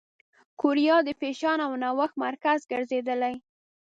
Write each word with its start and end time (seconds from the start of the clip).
کوریا 0.59 0.97
د 1.07 1.09
فېشن 1.19 1.59
او 1.67 1.71
نوښت 1.83 2.13
مرکز 2.25 2.59
ګرځېدلې. 2.71 3.35